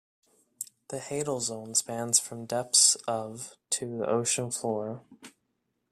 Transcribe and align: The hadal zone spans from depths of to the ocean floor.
The 0.87 0.97
hadal 0.97 1.39
zone 1.43 1.75
spans 1.75 2.17
from 2.19 2.47
depths 2.47 2.95
of 3.07 3.53
to 3.69 3.99
the 3.99 4.09
ocean 4.09 4.49
floor. 4.49 5.03